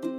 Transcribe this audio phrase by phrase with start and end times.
[0.00, 0.14] Hallo,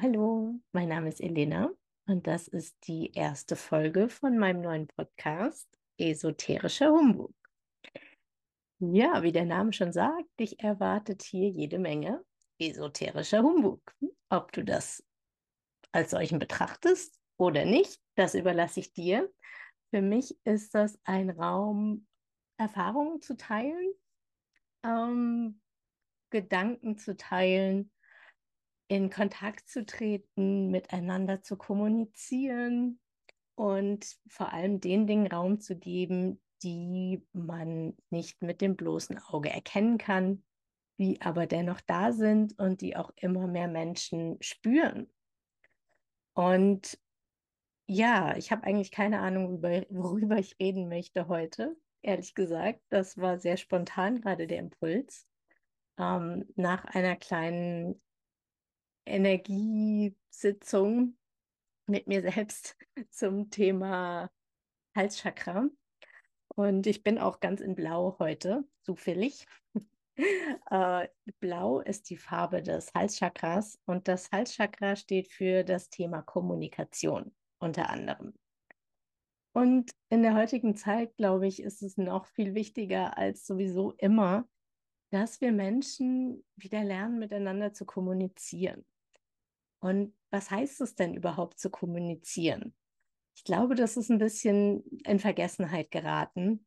[0.00, 1.70] hallo, mein Name ist Elena
[2.06, 7.34] und das ist die erste Folge von meinem neuen Podcast Esoterischer Humbug.
[8.78, 12.24] Ja, wie der Name schon sagt, dich erwartet hier jede Menge
[12.58, 13.94] esoterischer Humbug.
[14.30, 15.04] Ob du das
[15.92, 19.30] als solchen betrachtest oder nicht, das überlasse ich dir.
[19.90, 22.06] Für mich ist das ein Raum,
[22.56, 23.92] Erfahrungen zu teilen,
[24.84, 25.60] ähm,
[26.30, 27.90] Gedanken zu teilen,
[28.88, 33.00] in Kontakt zu treten, miteinander zu kommunizieren
[33.56, 39.50] und vor allem den Dingen Raum zu geben, die man nicht mit dem bloßen Auge
[39.50, 40.44] erkennen kann,
[40.98, 45.10] die aber dennoch da sind und die auch immer mehr Menschen spüren.
[46.34, 46.98] Und
[47.90, 52.80] ja, ich habe eigentlich keine Ahnung, worüber ich reden möchte heute, ehrlich gesagt.
[52.88, 55.26] Das war sehr spontan, gerade der Impuls.
[55.98, 58.00] Ähm, nach einer kleinen
[59.06, 61.18] Energiesitzung
[61.86, 62.76] mit mir selbst
[63.10, 64.30] zum Thema
[64.96, 65.68] Halschakra.
[66.54, 69.46] Und ich bin auch ganz in Blau heute, zufällig.
[70.70, 71.08] äh,
[71.40, 77.90] Blau ist die Farbe des Halschakras und das Halschakra steht für das Thema Kommunikation unter
[77.90, 78.34] anderem.
[79.52, 84.48] Und in der heutigen Zeit, glaube ich, ist es noch viel wichtiger als sowieso immer,
[85.10, 88.84] dass wir Menschen wieder lernen, miteinander zu kommunizieren.
[89.80, 92.74] Und was heißt es denn überhaupt zu kommunizieren?
[93.34, 96.66] Ich glaube, das ist ein bisschen in Vergessenheit geraten.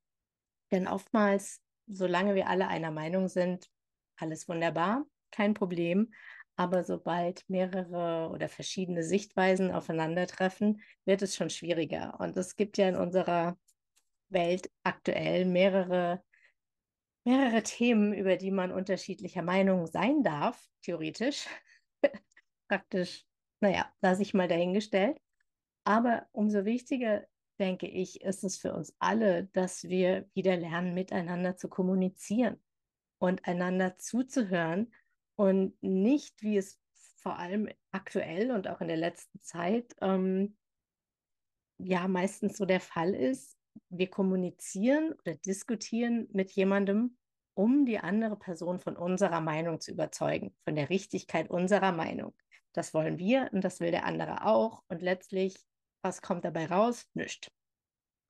[0.72, 3.70] Denn oftmals, solange wir alle einer Meinung sind,
[4.18, 6.14] alles wunderbar, kein Problem.
[6.56, 12.20] Aber sobald mehrere oder verschiedene Sichtweisen aufeinandertreffen, wird es schon schwieriger.
[12.20, 13.58] Und es gibt ja in unserer
[14.30, 16.24] Welt aktuell mehrere,
[17.26, 21.48] mehrere Themen, über die man unterschiedlicher Meinung sein darf, theoretisch.
[22.68, 23.26] Praktisch,
[23.60, 25.18] naja, lasse ich mal dahingestellt.
[25.86, 27.26] Aber umso wichtiger,
[27.60, 32.62] denke ich, ist es für uns alle, dass wir wieder lernen, miteinander zu kommunizieren
[33.20, 34.92] und einander zuzuhören
[35.36, 36.80] und nicht, wie es
[37.18, 40.58] vor allem aktuell und auch in der letzten Zeit ähm,
[41.78, 43.58] ja meistens so der Fall ist,
[43.90, 47.18] wir kommunizieren oder diskutieren mit jemandem,
[47.56, 52.36] um die andere Person von unserer Meinung zu überzeugen, von der Richtigkeit unserer Meinung.
[52.74, 54.84] Das wollen wir und das will der andere auch.
[54.88, 55.56] Und letztlich,
[56.02, 57.08] was kommt dabei raus?
[57.14, 57.52] Nichts.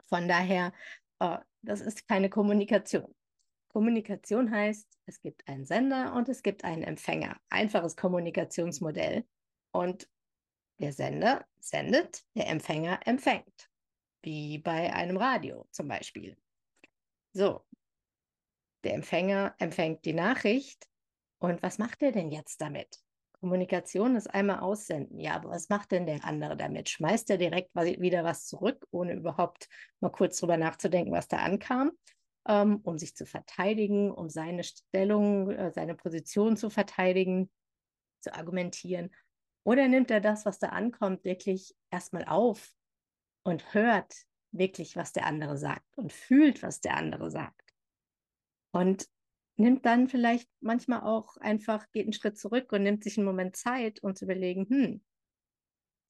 [0.10, 0.74] Von daher,
[1.20, 3.16] äh, das ist keine Kommunikation.
[3.74, 7.38] Kommunikation heißt, es gibt einen Sender und es gibt einen Empfänger.
[7.50, 9.26] Einfaches Kommunikationsmodell.
[9.72, 10.08] Und
[10.80, 13.70] der Sender sendet, der Empfänger empfängt.
[14.22, 16.38] Wie bei einem Radio zum Beispiel.
[17.34, 17.66] So,
[18.84, 20.88] der Empfänger empfängt die Nachricht.
[21.40, 23.02] Und was macht er denn jetzt damit?
[23.40, 25.20] Kommunikation ist einmal aussenden.
[25.20, 26.90] Ja, aber was macht denn der andere damit?
[26.90, 29.68] Schmeißt er direkt wieder was zurück, ohne überhaupt
[30.00, 31.92] mal kurz drüber nachzudenken, was da ankam,
[32.48, 37.50] ähm, um sich zu verteidigen, um seine Stellung, äh, seine Position zu verteidigen,
[38.22, 39.14] zu argumentieren?
[39.64, 42.74] Oder nimmt er das, was da ankommt, wirklich erstmal auf
[43.44, 44.14] und hört
[44.52, 47.74] wirklich, was der andere sagt und fühlt, was der andere sagt?
[48.72, 49.08] Und
[49.56, 53.56] nimmt dann vielleicht manchmal auch einfach, geht einen Schritt zurück und nimmt sich einen Moment
[53.56, 55.04] Zeit, um zu überlegen, hm,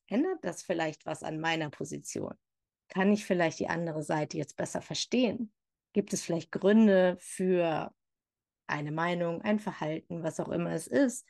[0.07, 2.35] ändert das vielleicht was an meiner Position?
[2.87, 5.51] Kann ich vielleicht die andere Seite jetzt besser verstehen?
[5.93, 7.93] Gibt es vielleicht Gründe für
[8.67, 11.27] eine Meinung, ein Verhalten, was auch immer es ist,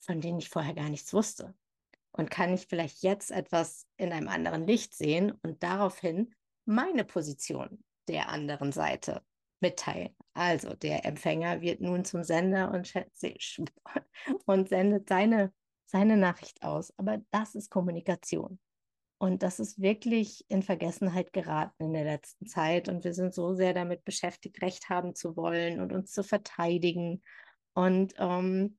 [0.00, 1.54] von denen ich vorher gar nichts wusste?
[2.12, 6.34] Und kann ich vielleicht jetzt etwas in einem anderen Licht sehen und daraufhin
[6.64, 9.22] meine Position der anderen Seite
[9.60, 10.14] mitteilen.
[10.32, 12.92] Also der Empfänger wird nun zum Sender und,
[14.46, 15.52] und sendet seine,
[15.86, 16.92] seine Nachricht aus.
[16.96, 18.58] Aber das ist Kommunikation.
[19.18, 22.88] Und das ist wirklich in Vergessenheit geraten in der letzten Zeit.
[22.88, 27.22] Und wir sind so sehr damit beschäftigt, Recht haben zu wollen und uns zu verteidigen.
[27.74, 28.78] Und ähm,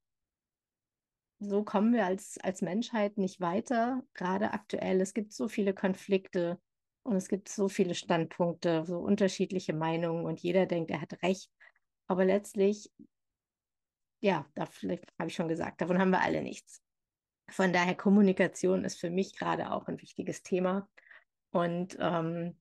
[1.39, 5.01] so kommen wir als, als Menschheit nicht weiter, gerade aktuell.
[5.01, 6.59] Es gibt so viele Konflikte,
[7.03, 11.49] und es gibt so viele Standpunkte, so unterschiedliche Meinungen und jeder denkt, er hat recht.
[12.07, 12.91] Aber letztlich,
[14.21, 16.83] ja, da habe ich schon gesagt, davon haben wir alle nichts.
[17.51, 20.87] Von daher, Kommunikation ist für mich gerade auch ein wichtiges Thema.
[21.51, 22.57] Und ähm,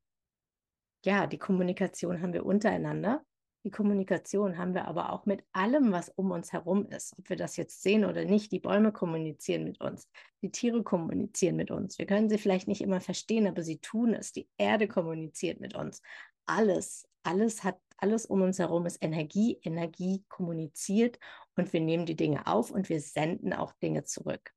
[1.05, 3.25] ja, die Kommunikation haben wir untereinander.
[3.65, 7.15] Die Kommunikation haben wir aber auch mit allem, was um uns herum ist.
[7.19, 10.09] Ob wir das jetzt sehen oder nicht, die Bäume kommunizieren mit uns,
[10.43, 11.99] die Tiere kommunizieren mit uns.
[11.99, 14.33] Wir können sie vielleicht nicht immer verstehen, aber sie tun es.
[14.33, 16.03] Die Erde kommuniziert mit uns.
[16.47, 21.19] alles, alles hat, alles um uns herum ist Energie, Energie kommuniziert
[21.57, 24.55] und wir nehmen die Dinge auf und wir senden auch Dinge zurück.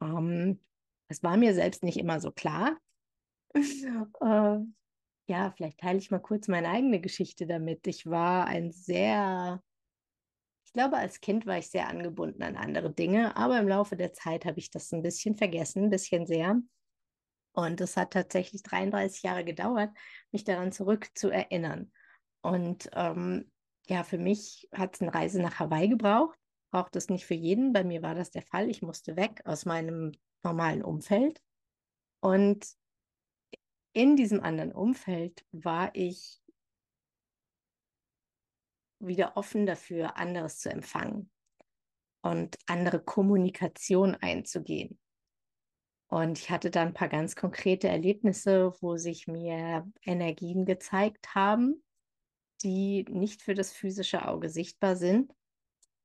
[0.00, 0.60] Ähm,
[1.08, 2.76] das war mir selbst nicht immer so klar.
[3.54, 4.58] äh,
[5.26, 7.86] ja, vielleicht teile ich mal kurz meine eigene Geschichte damit.
[7.86, 9.62] Ich war ein sehr,
[10.66, 14.12] ich glaube, als Kind war ich sehr angebunden an andere Dinge, aber im Laufe der
[14.12, 16.60] Zeit habe ich das ein bisschen vergessen, ein bisschen sehr.
[17.52, 19.90] Und es hat tatsächlich 33 Jahre gedauert,
[20.32, 21.92] mich daran zurück zu erinnern.
[22.42, 23.50] Und ähm,
[23.86, 26.38] ja, für mich hat es eine Reise nach Hawaii gebraucht.
[26.74, 27.72] Braucht es nicht für jeden.
[27.72, 28.68] Bei mir war das der Fall.
[28.68, 30.10] Ich musste weg aus meinem
[30.42, 31.40] normalen Umfeld.
[32.18, 32.66] Und
[33.92, 36.42] in diesem anderen Umfeld war ich
[38.98, 41.30] wieder offen dafür, anderes zu empfangen
[42.22, 44.98] und andere Kommunikation einzugehen.
[46.08, 51.84] Und ich hatte da ein paar ganz konkrete Erlebnisse, wo sich mir Energien gezeigt haben,
[52.64, 55.32] die nicht für das physische Auge sichtbar sind.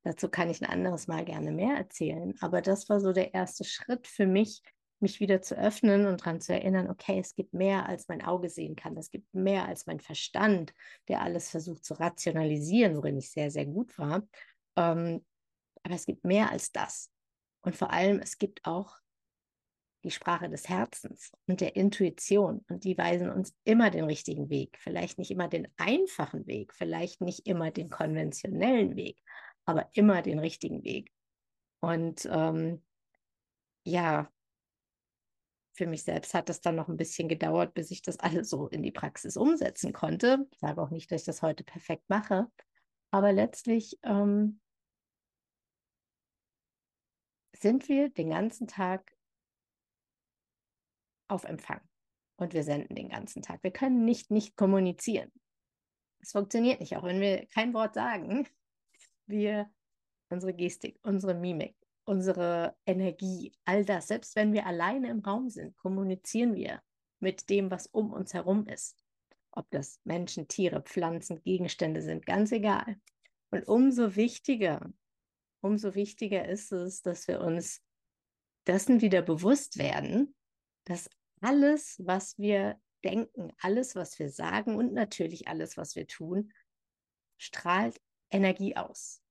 [0.02, 2.34] Dazu kann ich ein anderes Mal gerne mehr erzählen.
[2.40, 4.62] Aber das war so der erste Schritt für mich,
[5.00, 8.48] mich wieder zu öffnen und daran zu erinnern, okay, es gibt mehr, als mein Auge
[8.48, 8.96] sehen kann.
[8.96, 10.74] Es gibt mehr als mein Verstand,
[11.08, 14.26] der alles versucht zu rationalisieren, worin ich sehr, sehr gut war.
[14.76, 15.24] Ähm,
[15.82, 17.10] aber es gibt mehr als das.
[17.62, 18.96] Und vor allem, es gibt auch
[20.04, 22.64] die Sprache des Herzens und der Intuition.
[22.68, 24.78] Und die weisen uns immer den richtigen Weg.
[24.80, 29.18] Vielleicht nicht immer den einfachen Weg, vielleicht nicht immer den konventionellen Weg,
[29.64, 31.12] aber immer den richtigen Weg.
[31.80, 32.84] Und ähm,
[33.84, 34.30] ja,
[35.72, 38.68] für mich selbst hat es dann noch ein bisschen gedauert, bis ich das alles so
[38.68, 40.46] in die Praxis umsetzen konnte.
[40.50, 42.50] Ich sage auch nicht, dass ich das heute perfekt mache,
[43.10, 44.60] aber letztlich ähm,
[47.56, 49.16] sind wir den ganzen Tag
[51.28, 51.80] auf Empfang
[52.36, 53.62] und wir senden den ganzen Tag.
[53.62, 55.32] Wir können nicht nicht kommunizieren.
[56.20, 58.46] Es funktioniert nicht, auch wenn wir kein Wort sagen.
[59.30, 59.70] Wir,
[60.28, 65.76] unsere Gestik, unsere Mimik, unsere Energie, all das, selbst wenn wir alleine im Raum sind,
[65.76, 66.82] kommunizieren wir
[67.20, 69.04] mit dem, was um uns herum ist.
[69.52, 72.96] Ob das Menschen, Tiere, Pflanzen, Gegenstände sind, ganz egal.
[73.50, 74.92] Und umso wichtiger,
[75.60, 77.82] umso wichtiger ist es, dass wir uns
[78.66, 80.34] dessen wieder bewusst werden,
[80.84, 81.10] dass
[81.40, 86.52] alles, was wir denken, alles, was wir sagen und natürlich alles, was wir tun,
[87.38, 88.00] strahlt
[88.30, 89.22] Energie aus.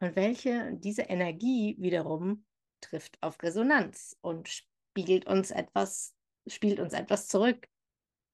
[0.00, 2.44] Und welche diese Energie wiederum
[2.80, 6.14] trifft auf Resonanz und spiegelt uns etwas,
[6.46, 7.68] spielt uns etwas zurück.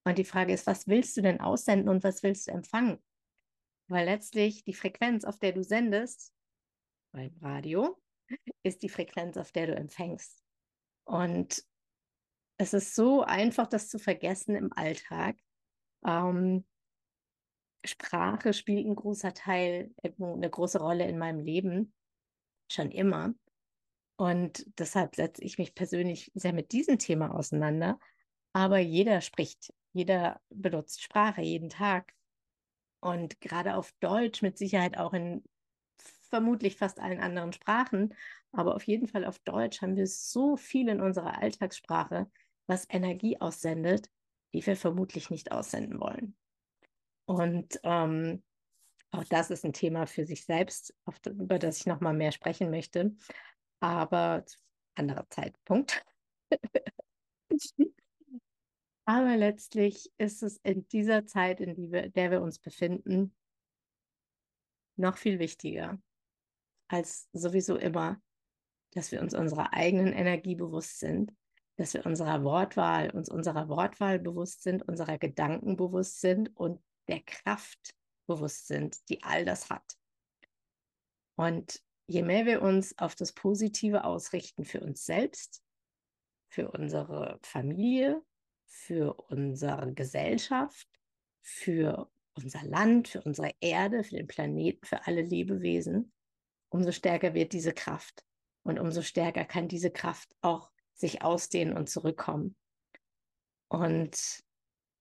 [0.04, 3.02] Und die Frage ist, was willst du denn aussenden und was willst du empfangen?
[3.88, 6.32] Weil letztlich die Frequenz, auf der du sendest,
[7.12, 8.00] beim Radio,
[8.62, 10.42] ist die Frequenz, auf der du empfängst.
[11.04, 11.64] Und
[12.58, 15.36] es ist so einfach, das zu vergessen im Alltag.
[16.04, 16.66] Ähm,
[17.84, 21.94] Sprache spielt ein großer Teil, eine große Rolle in meinem Leben,
[22.70, 23.34] schon immer.
[24.16, 27.98] Und deshalb setze ich mich persönlich sehr mit diesem Thema auseinander.
[28.52, 32.12] Aber jeder spricht, jeder benutzt Sprache jeden Tag.
[33.00, 35.44] Und gerade auf Deutsch mit Sicherheit auch in
[36.28, 38.14] vermutlich fast allen anderen Sprachen,
[38.52, 42.30] aber auf jeden Fall auf Deutsch haben wir so viel in unserer Alltagssprache,
[42.66, 44.10] was Energie aussendet,
[44.52, 46.36] die wir vermutlich nicht aussenden wollen.
[47.28, 48.42] Und ähm,
[49.10, 52.32] auch das ist ein Thema für sich selbst, auf, über das ich noch mal mehr
[52.32, 53.14] sprechen möchte.
[53.80, 54.46] Aber
[54.94, 56.04] anderer Zeitpunkt.
[59.04, 63.34] Aber letztlich ist es in dieser Zeit, in die wir, der wir uns befinden,
[64.96, 66.00] noch viel wichtiger
[66.88, 68.22] als sowieso immer,
[68.94, 71.34] dass wir uns unserer eigenen Energie bewusst sind,
[71.76, 77.20] dass wir unserer Wortwahl, uns unserer Wortwahl bewusst sind, unserer Gedanken bewusst sind und der
[77.22, 77.94] Kraft
[78.26, 79.96] bewusst sind, die all das hat.
[81.36, 85.62] Und je mehr wir uns auf das Positive ausrichten für uns selbst,
[86.50, 88.22] für unsere Familie,
[88.66, 90.88] für unsere Gesellschaft,
[91.42, 96.12] für unser Land, für unsere Erde, für den Planeten, für alle Lebewesen,
[96.70, 98.24] umso stärker wird diese Kraft.
[98.62, 102.56] Und umso stärker kann diese Kraft auch sich ausdehnen und zurückkommen.
[103.68, 104.44] Und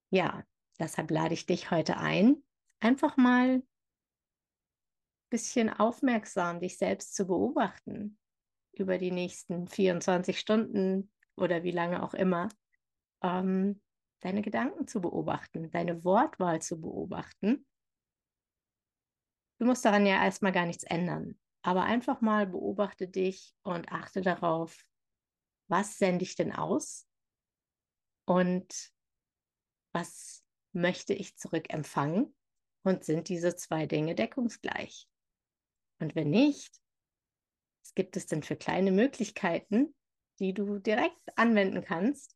[0.09, 0.45] ja,
[0.79, 2.43] Deshalb lade ich dich heute ein,
[2.79, 3.67] einfach mal ein
[5.29, 8.17] bisschen aufmerksam dich selbst zu beobachten
[8.73, 12.49] über die nächsten 24 Stunden oder wie lange auch immer,
[13.23, 13.81] ähm,
[14.19, 17.65] deine Gedanken zu beobachten, deine Wortwahl zu beobachten.
[19.59, 24.21] Du musst daran ja erstmal gar nichts ändern, aber einfach mal beobachte dich und achte
[24.21, 24.85] darauf,
[25.67, 27.07] was sende ich denn aus
[28.25, 28.91] und
[29.93, 30.46] was
[30.77, 32.35] möchte ich zurückempfangen
[32.83, 35.07] und sind diese zwei Dinge deckungsgleich?
[35.99, 36.79] Und wenn nicht,
[37.83, 39.95] was gibt es denn für kleine Möglichkeiten,
[40.39, 42.35] die du direkt anwenden kannst,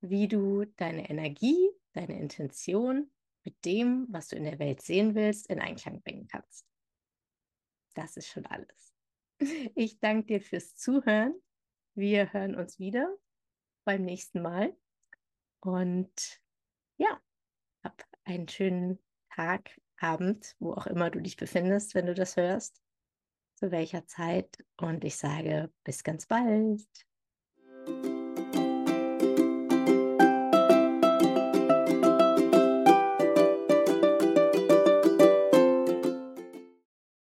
[0.00, 3.10] wie du deine Energie, deine Intention
[3.44, 6.66] mit dem, was du in der Welt sehen willst, in Einklang bringen kannst.
[7.94, 8.94] Das ist schon alles.
[9.74, 11.34] Ich danke dir fürs Zuhören.
[11.94, 13.14] Wir hören uns wieder
[13.84, 14.76] beim nächsten Mal.
[15.60, 16.43] Und
[16.96, 17.20] ja,
[17.82, 18.98] hab einen schönen
[19.30, 22.80] Tag, Abend, wo auch immer du dich befindest, wenn du das hörst,
[23.54, 24.58] zu welcher Zeit.
[24.76, 26.86] Und ich sage bis ganz bald.